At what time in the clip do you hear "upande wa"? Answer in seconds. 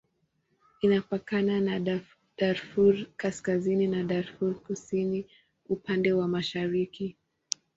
5.69-6.27